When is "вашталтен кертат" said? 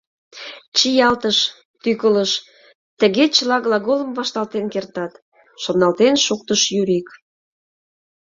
4.17-5.13